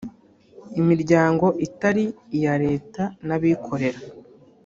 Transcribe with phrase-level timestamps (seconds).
[0.79, 2.05] imiryango itari
[2.35, 3.99] iya leta n’abikorera